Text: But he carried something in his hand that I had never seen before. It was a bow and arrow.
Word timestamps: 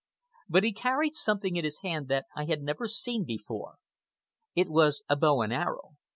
But 0.49 0.63
he 0.63 0.73
carried 0.73 1.13
something 1.13 1.57
in 1.57 1.63
his 1.63 1.81
hand 1.83 2.07
that 2.07 2.25
I 2.35 2.45
had 2.45 2.63
never 2.63 2.87
seen 2.87 3.23
before. 3.23 3.75
It 4.55 4.67
was 4.67 5.03
a 5.07 5.15
bow 5.15 5.43
and 5.43 5.53
arrow. 5.53 5.97